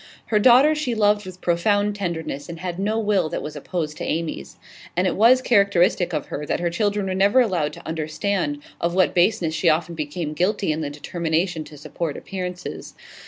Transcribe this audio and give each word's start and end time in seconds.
Her 0.29 0.39
daughter 0.39 0.73
she 0.73 0.95
loved 0.95 1.27
with 1.27 1.41
profound 1.41 1.95
tenderness, 1.95 2.49
and 2.49 2.59
had 2.59 2.79
no 2.79 2.97
will 2.97 3.29
that 3.29 3.43
was 3.43 3.55
opposed 3.55 3.97
to 3.97 4.03
Amy's. 4.03 4.55
And 4.97 5.05
it 5.05 5.15
was 5.15 5.43
characteristic 5.43 6.11
of 6.11 6.25
her 6.25 6.43
that 6.43 6.59
her 6.59 6.71
children 6.71 7.05
were 7.05 7.13
never 7.13 7.39
allowed 7.39 7.73
to 7.73 7.87
understand 7.87 8.63
of 8.79 8.95
what 8.95 9.13
baseness 9.13 9.53
she 9.53 9.69
often 9.69 9.93
became 9.93 10.33
guilty 10.33 10.71
in 10.71 10.81
the 10.81 10.89
determination 10.89 11.63
to 11.65 11.77
support 11.77 12.17
appearances. 12.17 12.95